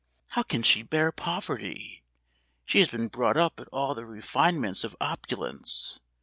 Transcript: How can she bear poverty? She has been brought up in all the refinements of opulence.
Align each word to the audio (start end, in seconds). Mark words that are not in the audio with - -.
How 0.29 0.41
can 0.41 0.63
she 0.63 0.81
bear 0.81 1.11
poverty? 1.11 2.01
She 2.65 2.79
has 2.79 2.87
been 2.89 3.07
brought 3.07 3.37
up 3.37 3.59
in 3.59 3.67
all 3.67 3.93
the 3.93 4.03
refinements 4.07 4.83
of 4.83 4.95
opulence. 4.99 5.99